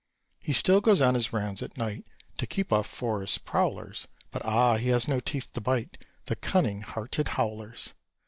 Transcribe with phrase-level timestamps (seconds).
[0.39, 2.07] He still goes on his rounds at night
[2.39, 4.77] To keep off forest prowlers; But, ah!
[4.77, 7.93] he has no teeth to bite The cunning hearted howlers.